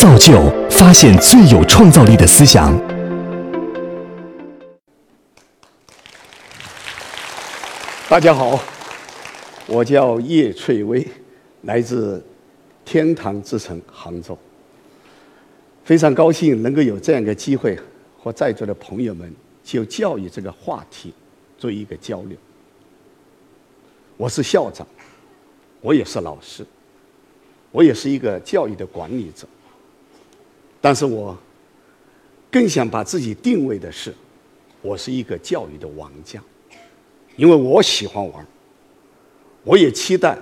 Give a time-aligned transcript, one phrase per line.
[0.00, 2.72] 造就发现最有创造力的思想。
[8.08, 8.60] 大家好，
[9.66, 11.04] 我叫叶翠薇，
[11.62, 12.24] 来自
[12.84, 14.38] 天堂之城杭州。
[15.84, 17.76] 非常高兴能够有这样一个机会
[18.20, 19.34] 和在座的朋友们
[19.64, 21.12] 就教育这个话题
[21.58, 22.38] 做一个交流。
[24.16, 24.86] 我是校长，
[25.80, 26.64] 我也是老师，
[27.72, 29.44] 我也是一个教育的管理者。
[30.80, 31.36] 但是我
[32.50, 34.14] 更想把自己定位的是，
[34.80, 36.42] 我是一个教育的王家，
[37.36, 38.46] 因为我喜欢玩，
[39.64, 40.38] 我也期待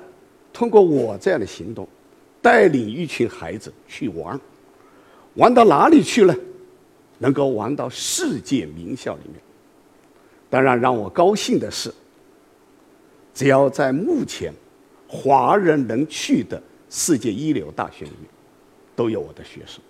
[0.53, 1.89] 通过我这样的行动，
[2.43, 4.39] 带领一群孩子去玩，
[5.35, 6.35] 玩到哪里去呢？
[7.19, 9.41] 能够玩到世界名校里面。
[10.51, 11.93] 当然，让我高兴的是，
[13.35, 14.53] 只要在目前
[15.09, 18.29] 华人能去的世界一流大学里面，
[18.95, 19.83] 都有我的学生。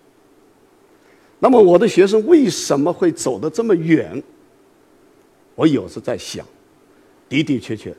[1.39, 4.23] 那么我的学生为什么会走得这么远？
[5.55, 6.45] 我有时在想，
[7.29, 7.95] 的的确确，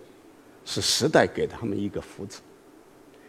[0.65, 2.37] 是时代给他们一个福祉，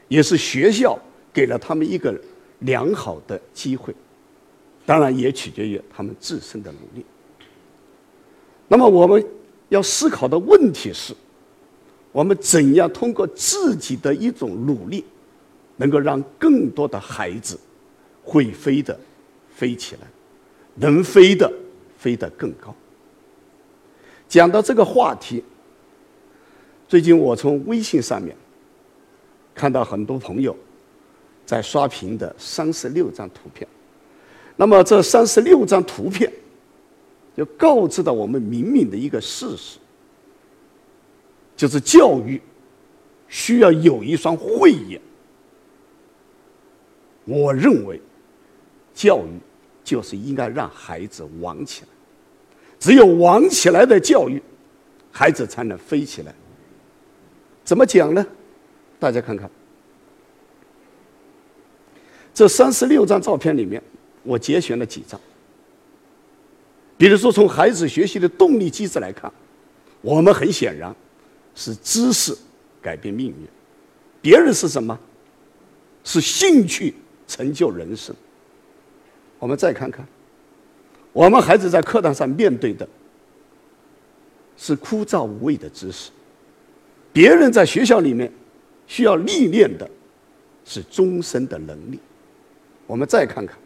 [0.09, 0.98] 也是学校
[1.33, 2.19] 给了他们一个
[2.61, 3.95] 良好的机会，
[4.84, 7.05] 当然也取决于他们自身的努力。
[8.67, 9.25] 那么我们
[9.69, 11.15] 要思考的问题是，
[12.12, 15.05] 我们怎样通过自己的一种努力，
[15.77, 17.59] 能够让更多的孩子
[18.22, 18.98] 会飞的？
[19.59, 20.03] 飞起来，
[20.77, 21.53] 能飞的
[21.97, 22.73] 飞得更高。
[24.28, 25.42] 讲到这个话题，
[26.87, 28.37] 最近我从微信上面
[29.53, 30.56] 看到很多朋友
[31.45, 33.67] 在刷屏的三十六张图片。
[34.55, 36.33] 那么这三十六张图片
[37.37, 39.81] 就告知了我们明明的一个事实，
[41.56, 42.41] 就是教育
[43.27, 45.00] 需要有一双慧眼。
[47.25, 48.00] 我认为
[48.95, 49.48] 教育。
[49.89, 51.89] 就是应该让孩子玩起来，
[52.78, 54.43] 只有玩起来的教育，
[55.10, 56.34] 孩子才能飞起来。
[57.65, 58.27] 怎么讲呢？
[58.98, 59.50] 大家看看，
[62.34, 63.82] 这三十六张照片里面，
[64.22, 65.19] 我节选了几张。
[66.98, 69.32] 比如说，从孩子学习的动力机制来看，
[70.03, 70.94] 我们很显然
[71.54, 72.37] 是知识
[72.82, 73.48] 改变命运，
[74.21, 74.98] 别人是什么？
[76.04, 76.94] 是兴趣
[77.27, 78.15] 成就人生。
[79.38, 80.06] 我们再看看，
[81.12, 82.88] 我们孩子在课堂上面对的
[84.56, 86.10] 是枯燥无味的知识；
[87.12, 88.32] 别人在学校里面
[88.87, 89.88] 需要历练的
[90.65, 92.00] 是终身的能力。
[92.87, 93.56] 我们再看看，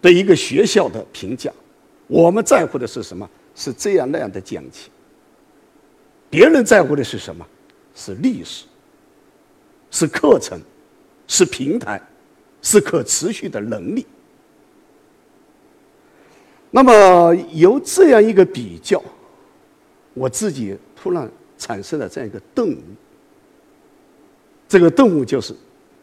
[0.00, 1.52] 对一个学校的评价，
[2.06, 3.28] 我们在乎的是什么？
[3.54, 4.88] 是这样那样的讲题；
[6.30, 7.44] 别人在乎的是什么？
[7.94, 8.64] 是历史，
[9.90, 10.60] 是课程，
[11.26, 12.00] 是平台，
[12.62, 14.06] 是可持续的能力。
[16.70, 19.02] 那么由这样一个比较，
[20.14, 22.78] 我自己突然产生了这样一个顿悟。
[24.68, 25.54] 这个顿悟就是，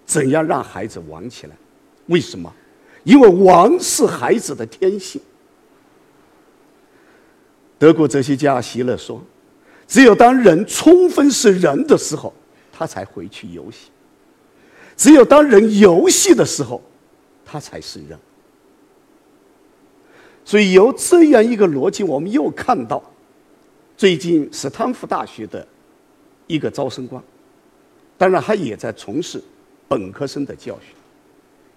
[0.06, 1.56] 怎样让孩子玩起来？
[2.08, 2.54] 为什么？
[3.04, 5.22] 因为玩是孩子的天性。
[7.80, 9.24] 德国哲学家席勒说
[9.88, 12.34] ：“只有当人充分是人的时候，
[12.74, 13.90] 他才回去游戏；
[14.98, 16.82] 只有当人游戏的时候，
[17.46, 18.20] 他才是人。”
[20.48, 23.04] 所以由这样一个逻辑，我们又看到，
[23.98, 25.68] 最近斯坦福大学的
[26.48, 27.22] 一个招生官，
[28.18, 29.44] 当然他也在从事
[29.90, 30.94] 本科生的教学，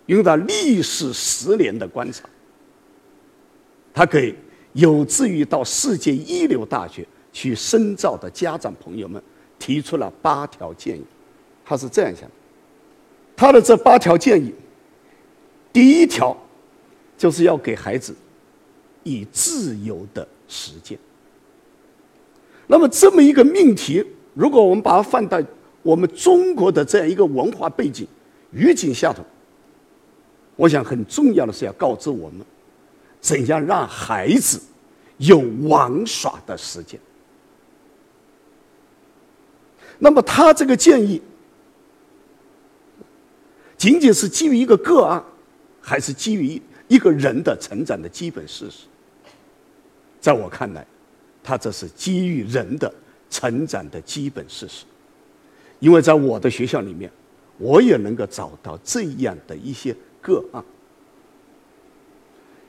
[0.06, 2.28] 用他历时十年的观察，
[3.92, 4.32] 他给
[4.74, 9.20] 有志于到世界一流大学去深造的家长朋友们
[9.58, 11.04] 提出了八条建议。
[11.64, 12.34] 他是这样想的：
[13.34, 14.54] 他的这八条建议，
[15.72, 16.36] 第一条
[17.18, 18.14] 就是要给孩子。
[19.02, 20.98] 以自由的实践。
[22.66, 25.44] 那么，这么一个命题，如果我们把它放在
[25.82, 28.06] 我们中国的这样一个文化背景
[28.52, 29.24] 语境下头，
[30.56, 32.46] 我想很重要的是要告知我们，
[33.20, 34.60] 怎样让孩子
[35.16, 37.00] 有玩耍的时间。
[39.98, 41.20] 那么，他这个建议，
[43.76, 45.22] 仅仅是基于一个个案，
[45.80, 46.60] 还是基于
[46.90, 48.86] 一个人的成长的基本事实？
[50.20, 50.84] 在我看来，
[51.40, 52.92] 他这是基于人的
[53.30, 54.84] 成长的基本事实，
[55.78, 57.08] 因为在我的学校里面，
[57.58, 60.62] 我也能够找到这样的一些个案，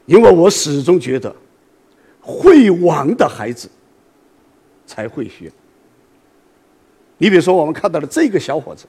[0.05, 1.35] 因为我始终觉得，
[2.21, 3.67] 会玩的孩子
[4.85, 5.51] 才会学。
[7.17, 8.85] 你比如说，我们看到的这个小伙子，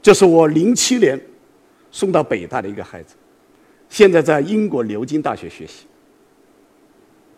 [0.00, 1.20] 就是我零七年
[1.90, 3.16] 送到北大的一个孩子，
[3.88, 5.86] 现在在英国牛津大学学习，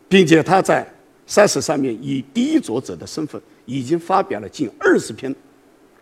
[0.08, 0.86] 并且他在
[1.28, 5.34] SAS 上面以第一作者的身份，已经发表了近二十篇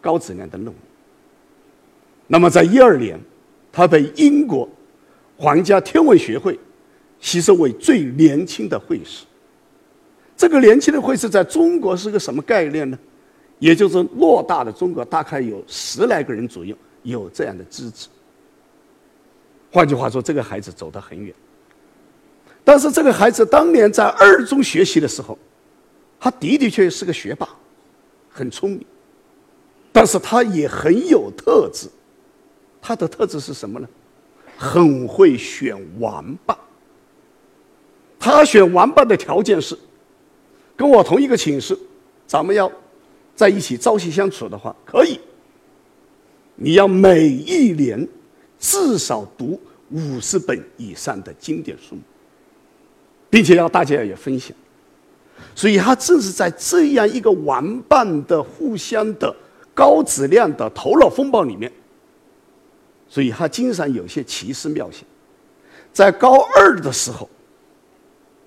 [0.01, 0.77] 高质量的论文。
[2.27, 3.19] 那么在一二年，
[3.71, 4.69] 他被英国
[5.37, 6.59] 皇家天文学会
[7.21, 9.25] 吸收为最年轻的会士。
[10.37, 12.99] 这个年轻的会士在中国是个什么概念呢？
[13.59, 18.09] 也就是偌大的中国，大概有十来个人左右有这样的资质。
[19.71, 21.35] 换句话说，这个孩子走得很远。
[22.65, 25.39] 但是这个孩子当年在二中学习的时候，
[26.21, 27.49] 他的的确确是个学霸，
[28.31, 28.85] 很聪明，
[29.93, 31.89] 但是他也很有特质。
[32.81, 33.89] 他的特质是什么呢？
[34.57, 36.57] 很会选玩伴。
[38.19, 39.79] 他选玩伴的条件是，
[40.77, 41.79] 跟我同一个寝室，
[42.27, 42.71] 咱们要
[43.35, 45.21] 在一起朝夕相处的话，可以。
[46.55, 48.07] 你要每一年
[48.59, 49.61] 至少读
[49.91, 52.03] 五十本以上的经典书目，
[53.31, 54.57] 并且要大家也分享。
[55.55, 59.35] 所以他正是在这样一个玩伴的互相的
[59.75, 61.73] 高质量的头脑风暴里面。
[63.09, 65.03] 所以他经常有些奇思妙想，
[65.93, 67.29] 在高二的时候，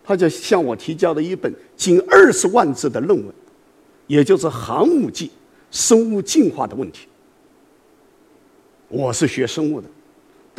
[0.04, 3.34] 他就向我提交了一本近二十万字的论文，
[4.08, 5.32] 也就是寒武纪
[5.72, 7.08] 生物进化的问题。
[8.88, 9.88] 我是学生物的，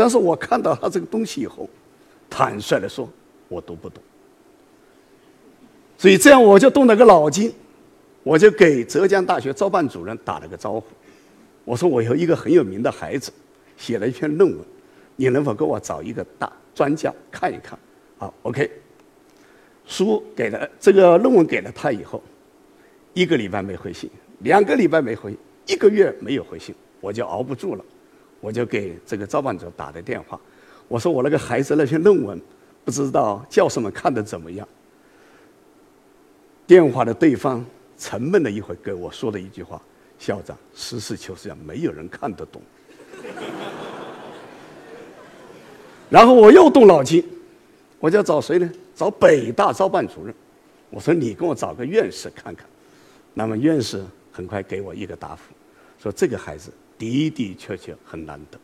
[0.02, 1.70] 但是我看到他这个东西以后，
[2.28, 3.08] 坦率的说，
[3.46, 4.02] 我读不懂。
[5.96, 7.54] 所以这样我就动了个脑筋，
[8.24, 10.86] 我就给浙江大学招办主任打了个招呼，
[11.64, 13.30] 我说我有一个很有名的孩子。
[13.76, 14.58] 写了一篇论文，
[15.14, 17.78] 你能否给我找一个大专家看一看？
[18.18, 18.68] 好，OK。
[19.86, 22.20] 书给了这个论文给了他以后，
[23.14, 24.10] 一个礼拜没回信，
[24.40, 27.84] 两个礼拜没回，一个月没有回信，我就熬不住了，
[28.42, 30.38] 我就给这个招办者打的电话，
[30.88, 32.38] 我说我那个孩子那篇论文，
[32.84, 34.68] 不知道教授们看的怎么样。
[36.66, 37.64] 电话的对方
[37.96, 39.80] 沉闷了一会，给我说了一句话
[40.18, 42.60] ：“校长，实事求是讲，没有人看得懂。”
[46.10, 47.24] 然后我又动脑筋，
[48.00, 48.68] 我就找谁呢？
[48.94, 50.34] 找北大招办主任。
[50.90, 52.66] 我说你给我找个院士看看。
[53.34, 55.54] 那么院士很快给我一个答复，
[55.98, 58.58] 说这个孩子的的确确很难得，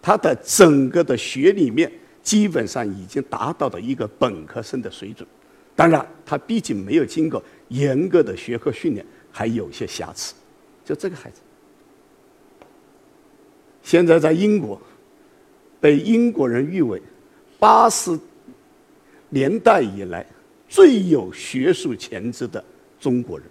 [0.00, 1.90] 他的整个的学里面
[2.22, 5.28] 基本上已经达到了一个本科生的水准。
[5.74, 10.34] 当然，他毕竟没有经过严格的学科训练，还有些瑕疵。
[10.84, 11.40] 就这个孩子，
[13.82, 14.80] 现在在英国。
[15.80, 16.98] 被英国人誉为
[17.58, 18.18] 八十
[19.28, 20.26] 年代以来
[20.66, 22.64] 最有学术潜质的
[22.98, 23.46] 中国人。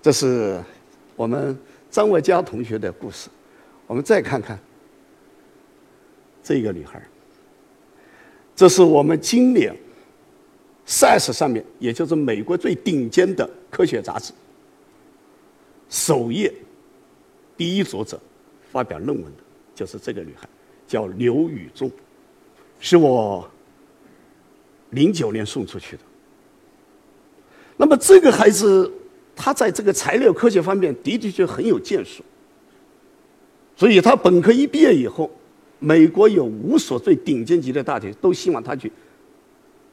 [0.00, 0.62] 这是
[1.16, 1.58] 我们
[1.90, 3.28] 张维佳同学的故事。
[3.86, 4.58] 我们再看看
[6.42, 7.00] 这个女孩
[8.54, 9.72] 这是我们今年
[10.88, 14.32] 《Science》上面，也就是美国最顶尖的科学杂志
[15.88, 16.52] 首页
[17.56, 18.20] 第一作者
[18.70, 19.42] 发表论文的，
[19.74, 20.48] 就是这个女孩。
[20.88, 21.90] 叫刘宇中，
[22.78, 23.50] 是我
[24.90, 26.02] 零九年送出去的。
[27.76, 28.88] 那么这个孩子，
[29.36, 32.24] 他在这个材料科学方面的的确很有建树，
[33.76, 35.30] 所以他本科一毕业以后，
[35.78, 38.90] 美国有五所最顶尖级的大学都希望他去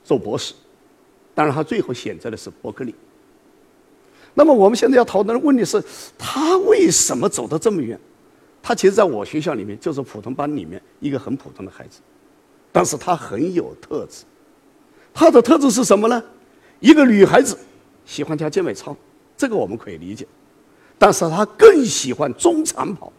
[0.04, 0.54] 做博士，
[1.36, 2.96] 当然他最后选择的是伯克利。
[4.34, 5.84] 那么我们现在要讨论的问题是，
[6.18, 8.00] 他为什么走得这么远？
[8.62, 12.00] 他其实在我学校里面就是普通班里面一个很普通的孩子，
[12.72, 14.24] 但是他很有特质。
[15.14, 16.24] 他的特质是什么呢？
[16.80, 17.58] 一个女孩子
[18.06, 18.96] 喜欢跳健美操，
[19.44, 20.26] 这个我们可以理解，
[20.98, 23.12] 但是他更喜欢中长跑，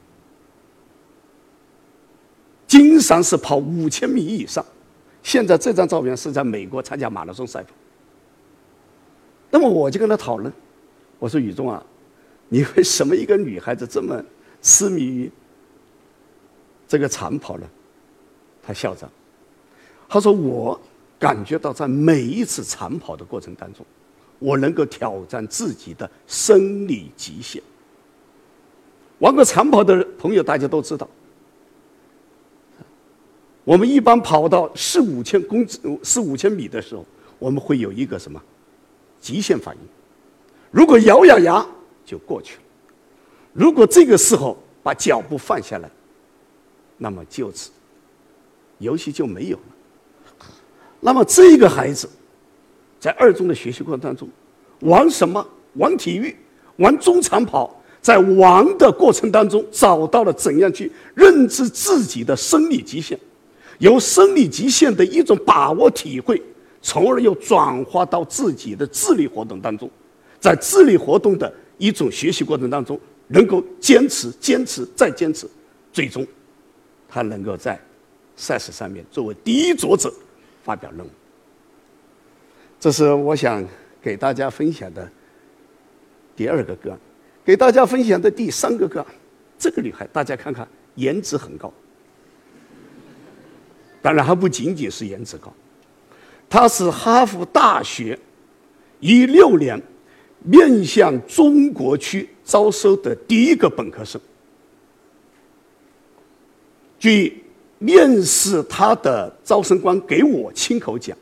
[2.66, 4.64] 经常是跑五千米以上。
[5.22, 7.74] 现在这张照片是在美国参加马拉松赛跑。
[9.50, 10.50] 那么我就跟他讨论，
[11.18, 11.84] 我说：“雨中啊，
[12.48, 14.18] 你为什么一个女孩子这么？”
[14.62, 15.30] 痴迷于
[16.88, 17.66] 这个长跑呢，
[18.62, 19.06] 他笑着，
[20.08, 20.80] 他说：“我
[21.18, 23.84] 感觉到在每一次长跑的过程当中，
[24.38, 27.62] 我能够挑战自己的生理极限。
[29.18, 31.08] 玩过长跑的朋友大家都知道，
[33.62, 35.66] 我们一般跑到四五千公、
[36.02, 37.06] 四五千米的时候，
[37.38, 38.42] 我们会有一个什么
[39.20, 39.82] 极限反应？
[40.70, 41.66] 如果咬咬牙
[42.04, 42.60] 就过去了。”
[43.54, 45.88] 如果这个时候把脚步放下来，
[46.98, 47.70] 那么就此
[48.78, 50.46] 游戏就没有了。
[50.98, 52.10] 那么这个孩子
[53.04, 54.26] 在二中的学习过程当中，
[54.80, 55.46] 玩什么？
[55.75, 56.34] 玩体育，
[56.76, 63.20] 玩中长跑，在玩的过程当中找到了怎样去认知自己的生理极限，
[63.78, 66.42] 由生理极限的一种把握体会，
[66.80, 69.90] 从而又转化到自己的智力活动当中，
[70.40, 75.46] 在智力活动的一种学习过程当中，能够坚持、坚持再坚持，
[75.92, 76.26] 最终，
[77.06, 77.78] 他能够在
[78.34, 80.11] 赛事上面作为第一作者
[80.62, 81.11] 发表论文。
[82.84, 83.66] 这是我想
[84.02, 85.10] 给大家分享的
[86.36, 87.00] 第二个个案。
[87.42, 89.06] 给大家分享的第三个个案，
[89.58, 91.72] 这个女孩大家看看，颜值很高。
[94.02, 95.50] 当然还不仅仅是颜值高，
[96.46, 98.18] 她是哈佛大学
[99.00, 99.80] 一六年
[100.42, 104.20] 面向中国区招收的第一个本科生。
[106.98, 107.42] 据
[107.78, 111.16] 面试她的招生官给我亲口讲，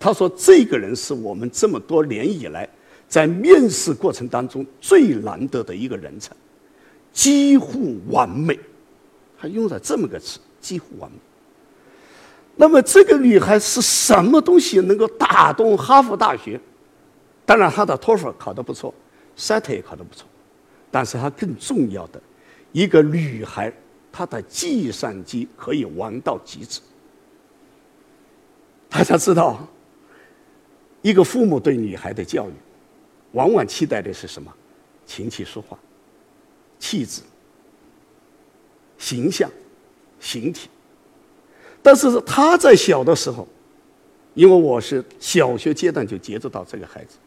[0.00, 2.68] 他说：“这个人是我们这么多年以来。”
[3.06, 6.30] 在面试过程当中最难得的一个人才，
[7.12, 8.56] 几乎完美，
[9.36, 11.18] 他用了这么个词，几乎完美。
[12.54, 16.60] 那么这个女孩是什么东西能够打动哈佛大学？
[17.44, 18.94] 当然，她的托福考得不错
[19.36, 20.24] ，SAT 也考得不错，
[20.88, 22.22] 但是她更重要的
[22.70, 23.72] 一个女孩，
[24.12, 26.80] 她的计算机可以玩到极致。
[28.88, 29.66] 大家知道，
[31.02, 32.52] 一个父母对女孩的教育。
[33.32, 34.52] 往往期待的是什么？
[35.06, 35.78] 琴棋书画、
[36.80, 37.22] 气质、
[38.98, 39.48] 形象、
[40.18, 40.68] 形体。
[41.80, 43.46] 但是他在小的时候，
[44.34, 47.18] 因为我是小学阶段就接触到这个孩子，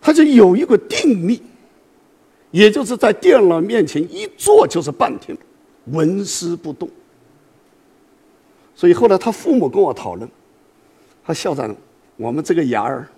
[0.00, 1.40] 他就有一个定力，
[2.50, 5.36] 也就是在电脑面前一坐就是半天，
[5.86, 6.88] 纹丝不动。
[8.74, 10.28] 所以后来他父母跟我讨论，
[11.24, 11.74] 他校长，
[12.16, 13.08] 我们这个伢儿。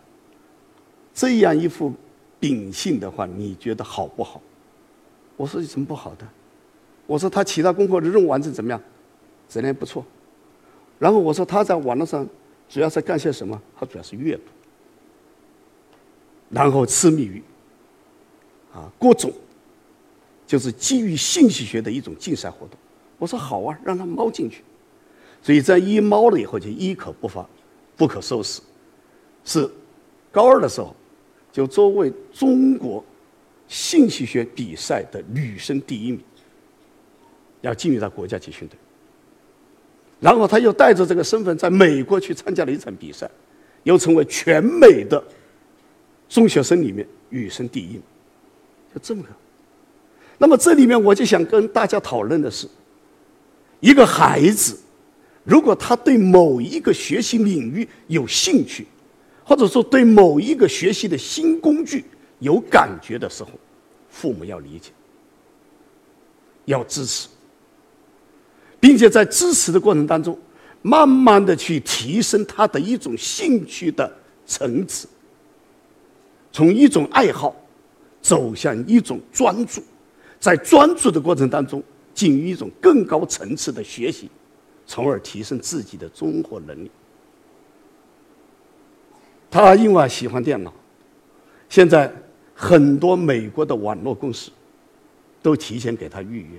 [1.14, 1.92] 这样一副
[2.38, 4.40] 秉性的话，你觉得好不好？
[5.36, 6.24] 我说有什么不好的？
[7.06, 8.80] 我说他其他功课的任务完成怎么样？
[9.48, 10.04] 质量不错。
[10.98, 12.24] 然后我说他在网络上
[12.68, 13.60] 主要是干些什么？
[13.76, 14.42] 他主要是阅读，
[16.50, 17.42] 然后痴迷于
[18.72, 19.32] 啊各种
[20.46, 22.78] 就是基于信息学的一种竞赛活动。
[23.18, 24.62] 我说好啊，让他猫进去。
[25.42, 27.44] 所以在一猫了以后就一可不发，
[27.96, 28.60] 不可收拾。
[29.48, 29.68] 是
[30.30, 30.94] 高二的时候。
[31.50, 33.04] 就作为中国
[33.66, 36.20] 信息学比赛的女生第一名，
[37.62, 38.78] 要进入到国家集训队。
[40.20, 43.28] 然后他又带着这个身份在美国去参加了一场比赛，
[43.82, 45.20] 又成为全美的
[46.28, 48.02] 中学生里面女生第一名，
[48.94, 49.28] 就这么个。
[50.36, 52.68] 那么这里面我就想跟大家讨论的是，
[53.80, 54.78] 一个孩子
[55.42, 58.86] 如果他对某一个学习领域有兴趣。
[59.48, 62.04] 或者说对某一个学习的新工具
[62.38, 63.48] 有感觉的时候，
[64.10, 64.90] 父母要理解，
[66.66, 67.28] 要支持，
[68.78, 70.38] 并且在支持的过程当中，
[70.82, 74.12] 慢慢的去提升他的一种兴趣的
[74.44, 75.08] 层次，
[76.52, 77.56] 从一种爱好
[78.20, 79.82] 走向一种专注，
[80.38, 84.28] 在专注的过程当中进入一种更高层次的学习，
[84.86, 86.90] 从而提升自己的综合能力。
[89.64, 90.72] 他因为喜欢电脑，
[91.68, 92.12] 现在
[92.54, 94.50] 很多美国的网络公司
[95.42, 96.58] 都提前给他预约。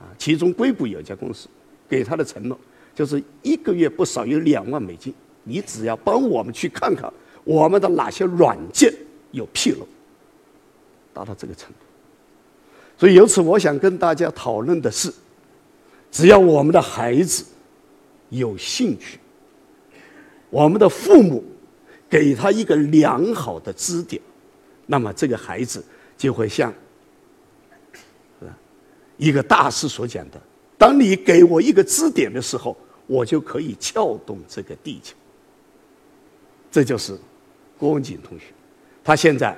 [0.00, 1.48] 啊，其中硅谷有一家公司
[1.88, 2.58] 给他的承诺
[2.94, 5.14] 就是一个月不少于两万美金，
[5.44, 7.12] 你只要帮我们去看看
[7.44, 8.92] 我们的哪些软件
[9.30, 9.86] 有纰漏，
[11.14, 11.76] 达到这个程度。
[12.98, 15.12] 所以由此，我想跟大家讨论的是，
[16.10, 17.44] 只要我们的孩子
[18.30, 19.18] 有兴趣。
[20.50, 21.42] 我们的父母
[22.12, 24.20] 给他一个良好的支点，
[24.84, 25.82] 那么这个孩子
[26.14, 26.70] 就会像
[29.16, 30.38] 一个大师所讲的
[30.76, 32.76] ：“当你给我一个支点的时候，
[33.06, 35.16] 我就可以撬动这个地球。”
[36.70, 37.18] 这就是
[37.78, 38.44] 郭文景同学，
[39.02, 39.56] 他现在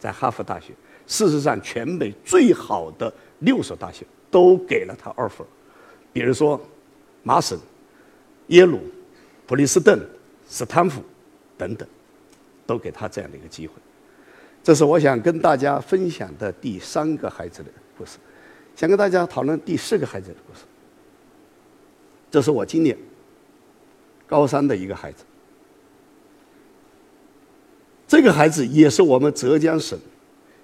[0.00, 0.72] 在哈佛大学。
[1.06, 5.46] 事实上，全美最好的六所大学都给了他 offer，
[6.12, 6.60] 比如说
[7.22, 7.56] 麻省、
[8.48, 8.80] 耶鲁、
[9.46, 10.04] 普林斯顿。
[10.48, 11.00] 斯坦福，
[11.62, 11.88] 等等，
[12.66, 13.74] 都给他这样的一个机会。
[14.64, 18.18] 这是我想跟大家分享的第三个孩子的故事。
[18.74, 20.64] 想跟大家讨论第四个孩子的故事。
[22.30, 22.96] 这是我今年
[24.26, 25.24] 高三的一个孩子。
[28.08, 29.98] 这个孩子也是我们浙江省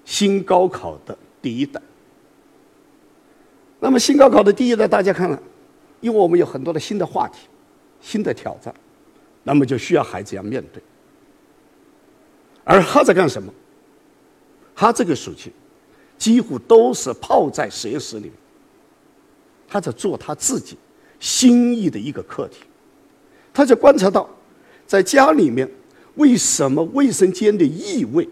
[0.03, 1.81] 新高考的第一代。
[3.79, 5.41] 那么新高考的第一代，大家看了，
[6.01, 7.47] 因为我们有很多的新的话题、
[8.01, 8.73] 新的挑战。
[9.43, 10.83] 那么就需要孩子要面对，
[12.69, 13.51] 而他在干什么？
[14.75, 15.51] 他这个暑期
[16.19, 18.33] 几乎都是泡在实验室里面，
[19.67, 20.77] 他在做他自己
[21.19, 22.59] 心意的一个课题，
[23.51, 24.29] 他就观察到，
[24.85, 25.67] 在家里面
[26.13, 28.29] 为什么卫生间的异味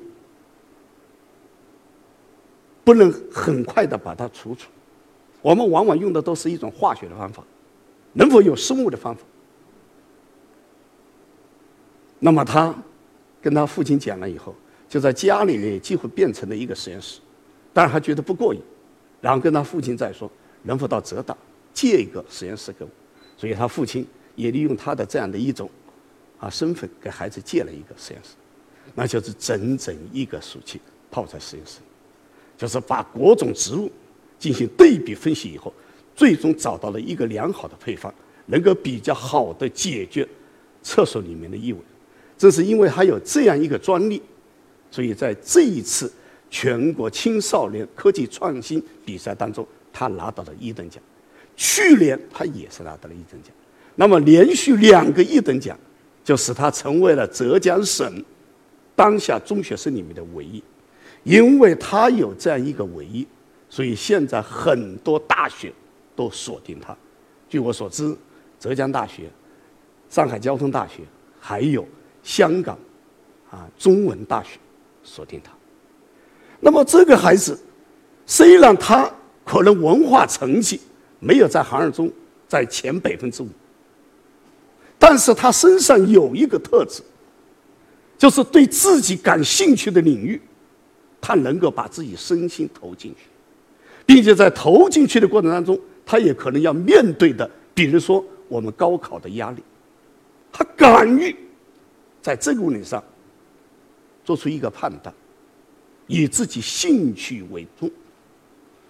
[2.84, 4.70] 不能很快的把它除除？
[5.42, 7.44] 我们往往用的都是一种化学的方法，
[8.14, 9.22] 能否有生物的方法？
[12.20, 12.76] 那么他
[13.48, 14.54] 跟他父亲讲了以后，
[14.90, 17.22] 就在家里面几乎变成了一个实验室。
[17.72, 18.60] 但是他觉得不过瘾，
[19.22, 20.30] 然后跟他父亲再说，
[20.64, 21.34] 能否到浙大
[21.74, 22.92] 借一个实验室给我？
[23.38, 25.70] 所以他父亲也利用他的这样的一种
[26.38, 28.32] 啊身份，给孩子借了一个实验室，
[28.94, 31.80] 那就是整整一个暑期泡在实验室，
[32.58, 33.90] 就是把各种植物
[34.38, 35.74] 进行对比分析以后，
[36.14, 38.14] 最终找到了一个良好的配方，
[38.48, 40.28] 能够比较好的解决
[40.82, 41.80] 厕所里面的异味。
[42.38, 44.22] 正是因为他有这样一个专利，
[44.92, 46.12] 所以在这一次。
[46.50, 51.04] 全国青少年科技创新比赛当中，他拿到了一等奖。
[51.58, 53.52] 去年他也是拿到了一等奖。
[53.96, 55.78] 那么连续两个一等奖，
[56.24, 58.24] 就使他成为了浙江省
[58.96, 60.64] 当下中学生里面的唯一。
[61.26, 63.28] 因为他有这样一个唯一，
[63.70, 65.74] 所以现在很多大学
[66.16, 66.96] 都锁定他。
[67.50, 68.16] 据我所知，
[68.58, 69.30] 浙江大学、
[70.10, 71.02] 上海交通大学
[71.42, 71.86] 还有
[72.28, 72.78] 香港
[73.50, 74.60] 啊中文大学
[75.02, 75.54] 锁定他。
[76.60, 77.58] 那么这个孩子，
[78.26, 79.10] 虽然他
[79.46, 80.82] 可能文化成绩
[81.22, 82.12] 没有在行业中
[82.50, 83.48] 在前百分之五，
[85.00, 87.02] 但是他身上有一个特质，
[88.18, 90.42] 就是对自己感兴趣的领域，
[91.22, 93.28] 他能够把自己身心投进去，
[94.06, 99.64] 并且在投进去的过程当中，他也可能要面对的，比如说我们高考的压力，
[100.52, 101.34] 他敢于
[102.28, 103.02] 在这个问题上
[104.26, 105.16] 做出一个判断。
[106.08, 107.90] 以自己兴趣为重，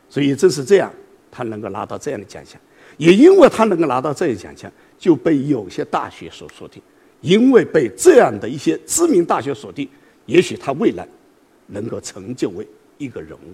[0.10, 0.92] 所以正是这样，
[1.30, 2.60] 他能够拿到这样的奖项。
[2.98, 6.82] 也因为他能够拿到这样奖项，就被有些大学所锁定。
[7.22, 9.88] 因为被这样的一些知名大学锁定，
[10.26, 11.08] 也许他未来
[11.68, 13.54] 能够成就为一个人物。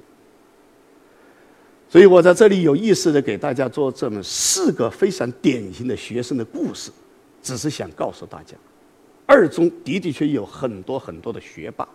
[1.90, 6.92] 所以我在这里有意识的给大家做这么四个非常典型的学生的故事，
[7.42, 8.58] 只是想告诉大家，
[9.26, 11.88] 二中的的确有很多很多的学霸。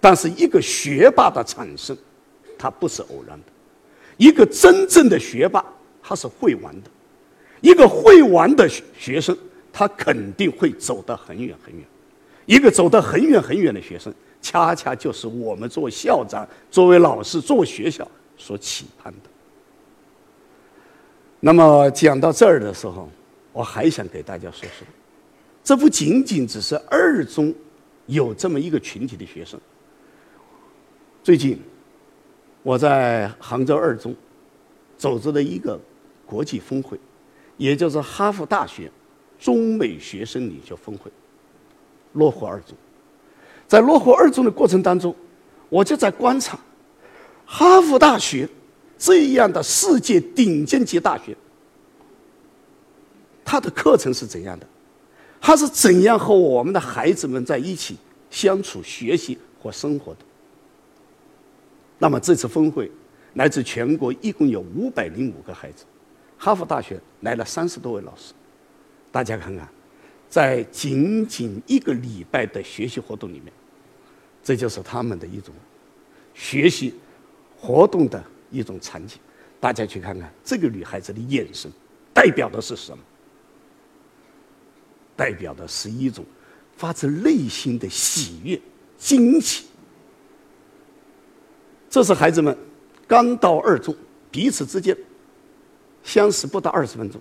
[0.00, 1.96] 但是一个学霸的产生，
[2.58, 3.46] 他不是偶然的。
[4.16, 5.64] 一个真正的学霸，
[6.02, 6.90] 他是会玩的。
[7.60, 9.36] 一个会玩的学生，
[9.72, 11.84] 他肯定会走得很远很远。
[12.46, 19.30] 一个走得很远很远的学生，恰恰就是我们作为校长、作为老师、作为学校所期盼的。
[21.38, 23.08] 那么讲到这儿的时候，
[23.52, 24.86] 我还想给大家说说，
[25.62, 27.54] 这不仅仅只是二中
[28.06, 29.60] 有这么一个群体的学生。
[31.22, 31.60] 最近，
[32.62, 34.14] 我在杭州二中
[34.96, 35.78] 组织了一个
[36.26, 36.98] 国际峰会，
[37.56, 38.90] 也就是哈佛大学
[39.38, 41.10] 中美学生领袖峰会，
[42.14, 42.76] 落户二中。
[43.68, 45.14] 在落户二中的过程当中，
[45.68, 46.58] 我就在观察
[47.46, 48.48] 哈佛大学
[48.98, 51.36] 这样的世界顶尖级大学，
[53.44, 54.66] 它的课程是怎样的？
[55.40, 57.96] 他是怎样和我们的孩子们在一起
[58.30, 60.20] 相处、学习和生活的？
[61.98, 62.90] 那么这次峰会
[63.34, 65.84] 来自全国，一共有五百零五个孩子，
[66.38, 68.32] 哈佛大学来了三十多位老师。
[69.10, 69.68] 大家看看，
[70.28, 73.52] 在仅仅一个礼拜的学习活动里面，
[74.42, 75.54] 这就是他们的一种
[76.34, 76.94] 学习
[77.58, 79.18] 活动的一种场景。
[79.58, 81.70] 大家去看看这个女孩子的眼神，
[82.14, 83.02] 代表的是什么？
[85.20, 86.24] 代表的是一种
[86.78, 88.58] 发自内心的喜悦、
[88.96, 89.66] 惊奇。
[91.90, 92.56] 这是孩子们
[93.06, 93.94] 刚到二中，
[94.30, 94.96] 彼此之间
[96.02, 97.20] 相识不到二十分钟，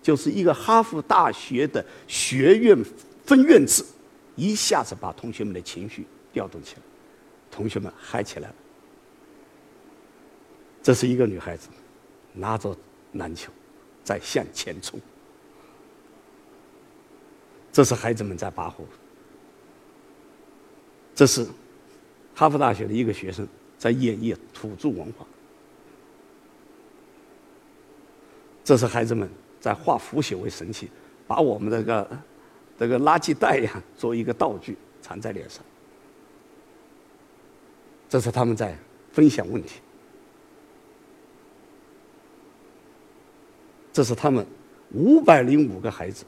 [0.00, 2.78] 就是一个哈佛大学的学院
[3.26, 3.84] 分院制，
[4.36, 6.82] 一下子把同学们的情绪调动起来，
[7.50, 8.54] 同学们嗨起来了。
[10.84, 11.66] 这是一个女孩子，
[12.32, 12.76] 拿着
[13.14, 13.50] 篮球
[14.04, 15.00] 在向前冲，
[17.74, 18.84] 这是孩子们在拔河，
[21.12, 21.44] 这是
[22.32, 23.46] 哈佛大学的一个学生。
[23.76, 25.26] 在演绎土著文化，
[28.62, 29.28] 这是孩子们
[29.60, 30.88] 在化腐朽为神奇，
[31.26, 32.18] 把我们这个
[32.78, 35.62] 这个垃圾袋呀做一个道具藏在脸上。
[38.08, 38.78] 这是他们在
[39.12, 39.80] 分享问题，
[43.92, 44.46] 这是他们
[44.92, 46.24] 五百零五个孩子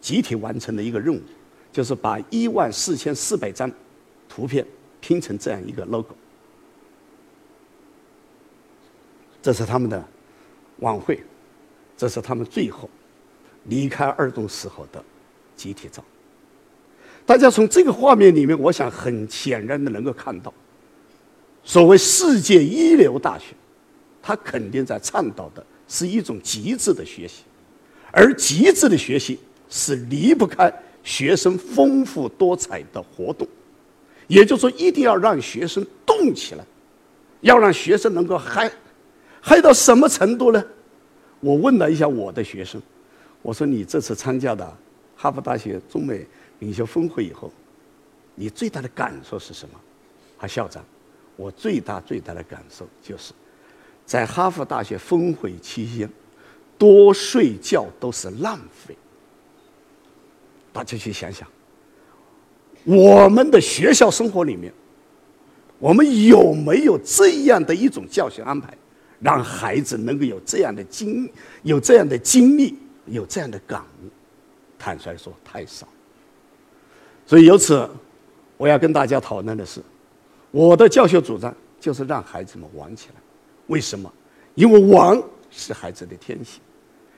[0.00, 1.20] 集体完成的一个任务，
[1.72, 3.70] 就是把一万四千四百张
[4.28, 4.66] 图片
[5.00, 6.14] 拼成这样一个 logo。
[9.42, 10.04] 这是他们的
[10.80, 11.22] 晚会，
[11.96, 12.88] 这是他们最后
[13.64, 15.02] 离开二中时候的
[15.56, 16.04] 集体照。
[17.24, 20.52] 大家从这个画面里面，我想很显然的能够看到，
[21.62, 23.54] 所谓世界一流大学，
[24.20, 27.44] 它肯定在倡导的是一种极致的学习，
[28.10, 29.38] 而极致的学习
[29.70, 30.70] 是离不开
[31.02, 33.48] 学生丰富多彩的活动，
[34.26, 36.64] 也就是说，一定要让学生动起来，
[37.40, 38.70] 要让学生能够嗨。
[39.40, 40.62] 嗨到什么程度呢？
[41.40, 42.82] 我问了一下我的学生，
[43.40, 44.76] 我说：“你这次参加的
[45.16, 46.26] 哈佛大学中美
[46.58, 47.50] 领袖峰会以后，
[48.34, 49.80] 你最大的感受是什么？”
[50.36, 50.84] 啊，校长，
[51.36, 53.32] 我最大最大的感受就是，
[54.04, 56.10] 在哈佛大学峰会期间，
[56.76, 58.94] 多睡觉都是浪费。
[60.72, 61.46] 大家去想想，
[62.84, 64.72] 我们的学校生活里面，
[65.78, 68.76] 我们有没有这样的一种教学安排？
[69.20, 71.30] 让孩子能够有这样的经、
[71.62, 74.08] 有这样的经历、有这样的感悟，
[74.78, 75.86] 坦率说太少。
[77.26, 77.86] 所以由此，
[78.56, 79.82] 我要跟大家讨论的是，
[80.50, 83.20] 我的教学主张就是让孩子们玩起来。
[83.66, 84.10] 为什么？
[84.54, 86.62] 因为玩是孩子的天性，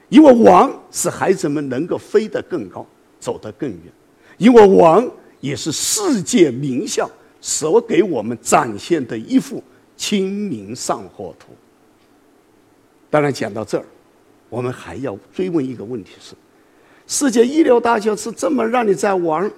[0.09, 2.85] 因为玩是孩子们能够飞得更高、
[3.23, 3.93] 走得更远，
[4.37, 5.09] 因为玩
[5.39, 7.09] 也是世界名校
[7.41, 9.63] 所给我们展现的一幅
[9.97, 11.53] 清明上河图。
[13.09, 13.85] 当然，讲到这儿，
[14.49, 16.35] 我们还要追问一个问题：是
[17.07, 19.49] 世界一流大学是这么让你在玩，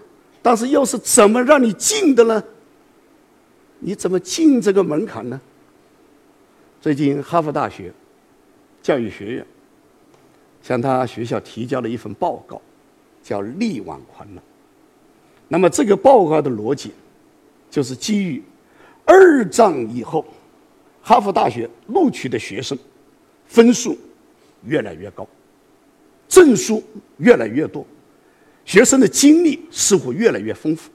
[0.42, 2.44] 但是又是怎么让你进的呢？
[3.78, 5.40] 你怎么进这个门槛呢？
[6.82, 7.90] 最近，哈佛大学
[8.82, 9.46] 教育学院
[10.62, 12.60] 向他学校提交了一份报告，
[13.24, 14.44] 叫“力挽狂澜”。
[15.48, 16.92] 那么，这个报告的逻辑
[17.68, 18.40] 就是基于
[19.04, 20.24] 二战以后
[21.02, 22.78] 哈佛大学录取的学生。
[23.46, 23.96] 分数
[24.64, 25.28] 越来越高，
[26.26, 26.82] 证书
[27.18, 27.86] 越来越多，
[28.64, 30.90] 学生的经历似乎越来越丰富，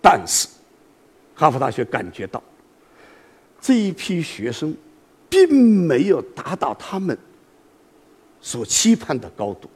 [0.00, 0.46] 但是
[1.34, 2.40] 哈佛大学感觉到
[3.60, 4.74] 这一批学生
[5.28, 7.18] 并没有达到他们
[8.40, 9.68] 所期盼的高度，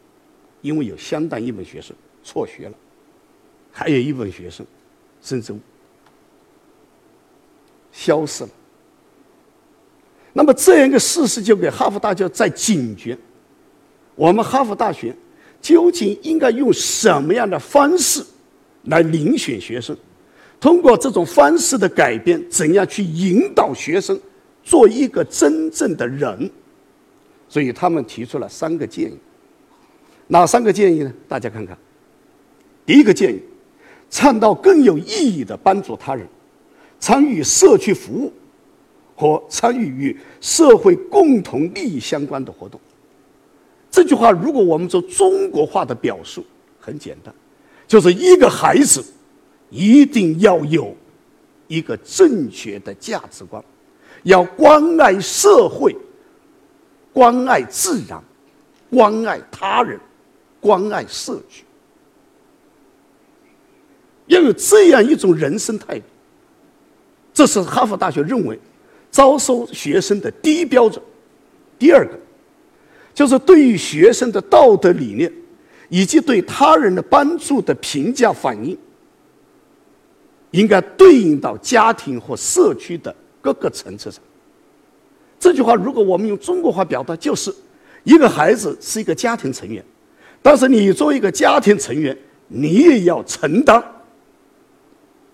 [0.63, 2.75] 因为有相当一部分学生辍学了，
[3.73, 4.65] 还有一部分学生
[5.23, 5.55] 甚至
[7.93, 8.51] 消失了。
[10.33, 13.19] 那么这样一个事实就给哈佛大学在警觉：
[14.15, 15.15] 我们哈佛大学
[15.61, 18.25] 究竟应该用什么样的方式
[18.85, 19.97] 来遴选学生？
[20.61, 24.21] 通过这种方式的改变，怎样去引导学生
[24.63, 26.51] 做一个真正的人？
[27.49, 29.19] 所以他们提出了三个建议。
[30.31, 31.13] 哪三个建议呢？
[31.29, 31.77] 大家看看。
[32.87, 33.41] 第一个建议：
[34.09, 36.27] 倡导更有意义的帮助他人，
[37.01, 38.33] 参与社区服务。
[39.17, 42.81] 和参与与社会共同利益相关的活动。
[43.91, 46.43] 这句话，如果我们做中国化的表述，
[46.81, 47.35] 很简单，
[47.87, 49.05] 就是一个孩子
[49.69, 50.97] 一定要有
[51.69, 53.63] 一个正确的价值观，
[54.23, 55.95] 要关爱社会、
[57.13, 58.19] 关爱自然、
[58.91, 60.01] 关爱他人、
[60.61, 61.65] 关爱社区，
[64.27, 66.05] 要有这样一种人生态度。
[67.33, 68.59] 这是哈佛大学认为。
[69.13, 71.03] 招收学生的第一标准，
[71.77, 72.17] 第二个，
[73.13, 75.33] 就是对于学生的道德理念
[75.89, 78.79] 以及对他人的帮助的评价反应，
[80.53, 84.23] 应该对应到家庭和社区的各个层次上。
[85.41, 87.53] 这句话如果我们用中国话表达，就是
[88.05, 89.85] 一个孩子是一个家庭成员，
[90.43, 92.17] 但是你作为一个家庭成员，
[92.49, 93.83] 你也要承担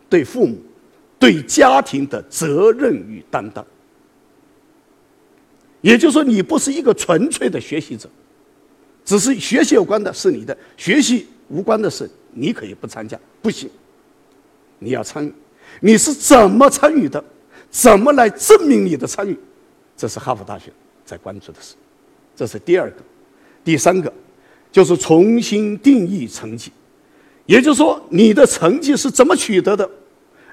[0.09, 0.57] 对父母。
[1.19, 3.65] 对家庭的责任与担当，
[5.81, 8.07] 也就是说，你不是一个纯粹的学习者，
[9.03, 13.69] 只是学习有关的是你的，学习无关的事你可以不参加，不行，
[14.79, 15.33] 你要参与。
[15.81, 17.25] 你是怎么参与的？
[17.71, 19.35] 怎么来证明你的参与？
[19.97, 20.71] 这是哈佛大学
[21.03, 21.77] 在关注的事。
[22.37, 22.99] 这是第二个，
[23.65, 24.13] 第三个
[24.73, 26.71] 就是重新定义成绩，
[27.47, 29.89] 也就是说，你的成绩是怎么取得的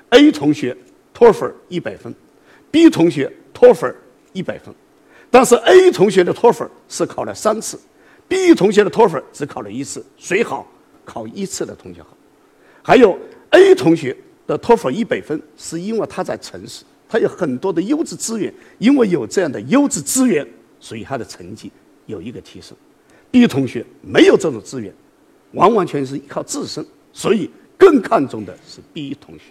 [0.10, 0.76] ？A 同学
[1.13, 2.13] 托福一百分
[2.71, 3.86] ，B 同学托福
[4.32, 4.73] 一百分，
[5.30, 7.80] 但是 A 同学的托福是考了三次
[8.28, 10.65] ，B 同学的托福只考了一次，谁好？
[11.04, 12.15] 考一次的同学好。
[12.82, 13.17] 还有
[13.49, 14.15] A 同学
[14.47, 20.47] 的托福一百分，是因为他在城市，他有很多的优质资源，因为有这样的优质资源，
[20.80, 21.69] 所以他的成绩
[22.06, 22.76] 有一个提升。
[23.34, 24.93] B 同学没有这种资源，
[25.54, 29.46] 完完全是依靠自身，所以更看重的是 B 同学。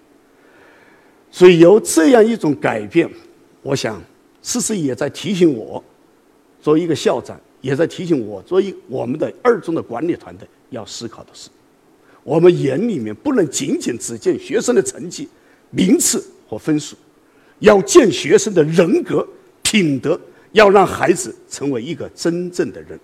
[1.32, 3.10] 所以有这样一种改变，
[3.60, 4.00] 我想，
[4.40, 5.82] 事实也在提醒我，
[6.60, 11.50] 作为一个校长，也在提醒我，作为我们的二中的管理团队要思考的是，
[12.22, 15.28] 我们眼里面不能仅仅只见学生的成绩、
[15.70, 16.94] 名次和分数，
[17.58, 19.26] 要见学生的人格、
[19.60, 20.20] 品德，
[20.52, 22.96] 要让孩子成为一个真正的人。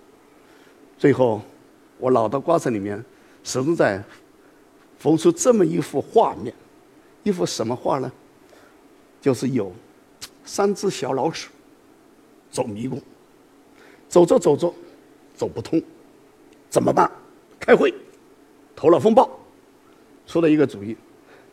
[0.99, 1.41] 最后，
[1.97, 3.03] 我脑袋瓜子里面
[3.41, 4.03] 始终在
[4.97, 6.53] 浮出这么一幅画面，
[7.23, 8.11] 一幅什么画呢？
[9.21, 9.71] 就是有
[10.43, 11.49] 三只小老鼠
[12.51, 13.01] 走迷宫，
[14.09, 14.73] 走着走着
[15.37, 15.81] 走不通，
[16.69, 17.09] 怎么办？
[17.61, 17.93] 开会，
[18.75, 19.29] 头脑风暴，
[20.27, 20.97] 出了一个主意。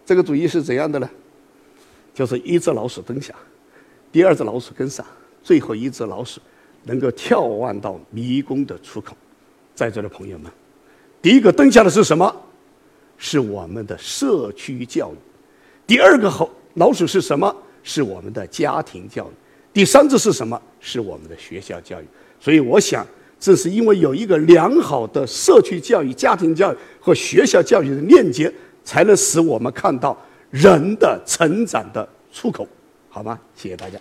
[0.04, 1.08] 这个主意是怎样的呢？
[2.12, 3.32] 就是一只老鼠蹲下，
[4.10, 5.06] 第二只老鼠跟上，
[5.40, 6.40] 最后一只老鼠
[6.82, 9.16] 能够眺望到迷宫的出口。
[9.76, 10.50] 在座的朋友们，
[11.22, 12.34] 第一个蹲下的是什么？
[13.18, 15.16] 是我们的社区教育。
[15.86, 17.54] 第二个后老鼠是什么？
[17.82, 19.30] 是我们的家庭教育。
[19.72, 20.60] 第三只是什么？
[20.80, 22.04] 是我们的学校教育。
[22.40, 23.06] 所以，我想，
[23.38, 30.18] 正是因为有一个良好的社区教育、家庭教育和学校教育的链接，才能使我们看到
[30.50, 32.66] 人的成长的出口，
[33.08, 33.38] 好吗？
[33.54, 33.98] 谢谢大家。